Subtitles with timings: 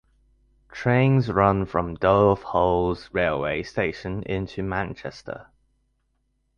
[0.71, 5.45] Trains run from Dove Holes railway station into Manchester.